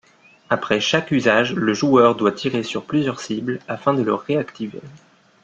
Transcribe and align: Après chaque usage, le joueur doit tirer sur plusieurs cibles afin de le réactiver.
Après 0.49 0.79
chaque 0.79 1.11
usage, 1.11 1.53
le 1.53 1.75
joueur 1.75 2.15
doit 2.15 2.31
tirer 2.31 2.63
sur 2.63 2.85
plusieurs 2.85 3.19
cibles 3.19 3.59
afin 3.67 3.93
de 3.93 4.01
le 4.01 4.15
réactiver. 4.15 4.81